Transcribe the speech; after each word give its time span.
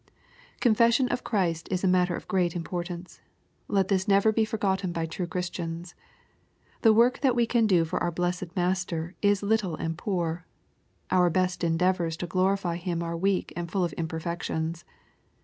Confession 0.61 1.07
of 1.09 1.23
Christ 1.23 1.67
is 1.69 1.83
a 1.83 1.87
matter 1.87 2.15
of 2.15 2.27
great 2.27 2.55
importance. 2.55 3.21
Let 3.67 3.87
this 3.87 4.07
never 4.07 4.31
be 4.31 4.45
forgotten 4.45 4.91
by 4.91 5.05
true 5.05 5.27
Christians. 5.27 5.93
The 6.81 6.91
work 6.91 7.19
that 7.19 7.35
we 7.35 7.45
can 7.45 7.67
do 7.67 7.85
for 7.85 8.01
our 8.01 8.09
blessed 8.09 8.55
Master 8.55 9.13
is 9.21 9.43
little 9.43 9.75
and 9.75 9.95
poor. 9.95 10.47
Our 11.11 11.29
best 11.29 11.63
endeavors 11.63 12.17
to 12.17 12.25
glorify 12.25 12.77
Him 12.77 13.03
are 13.03 13.15
weak 13.15 13.53
and 13.55 13.69
full 13.69 13.83
of 13.83 13.93
imperfections. 13.95 14.85